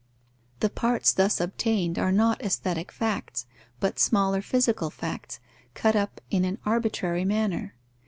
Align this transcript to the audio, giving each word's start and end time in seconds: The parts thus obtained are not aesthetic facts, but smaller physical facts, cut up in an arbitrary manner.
The 0.61 0.69
parts 0.71 1.13
thus 1.13 1.39
obtained 1.39 1.99
are 1.99 2.11
not 2.11 2.41
aesthetic 2.41 2.91
facts, 2.91 3.45
but 3.79 3.99
smaller 3.99 4.41
physical 4.41 4.89
facts, 4.89 5.39
cut 5.75 5.95
up 5.95 6.19
in 6.31 6.43
an 6.43 6.57
arbitrary 6.65 7.23
manner. 7.23 7.75